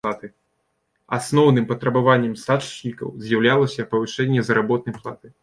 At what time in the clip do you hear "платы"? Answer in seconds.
4.99-5.27